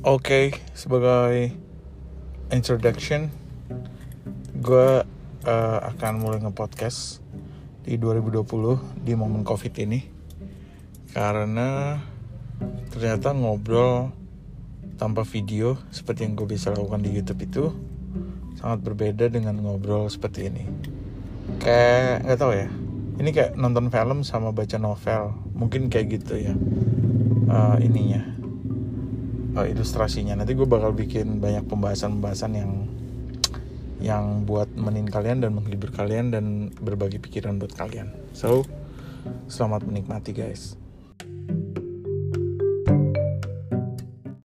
[0.00, 1.52] Oke, sebagai
[2.48, 3.28] introduction,
[4.56, 5.04] gue
[5.44, 7.20] uh, akan mulai nge-podcast
[7.84, 10.00] di 2020 di momen COVID ini.
[11.12, 12.00] Karena
[12.88, 14.08] ternyata ngobrol
[14.96, 17.64] tanpa video seperti yang gue bisa lakukan di YouTube itu
[18.56, 20.64] sangat berbeda dengan ngobrol seperti ini.
[21.60, 22.72] Kayak nggak tahu ya,
[23.20, 26.56] ini kayak nonton film sama baca novel, mungkin kayak gitu ya
[27.52, 28.39] uh, ininya
[29.60, 30.32] uh, ilustrasinya.
[30.40, 32.72] Nanti gue bakal bikin banyak pembahasan-pembahasan yang
[34.00, 38.08] yang buat menin kalian dan menghibur kalian dan berbagi pikiran buat kalian.
[38.32, 38.64] So
[39.52, 40.79] selamat menikmati guys